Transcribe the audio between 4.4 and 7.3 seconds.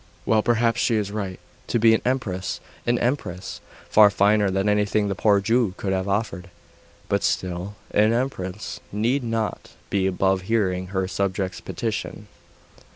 than anything the poor Jew could have offered.... But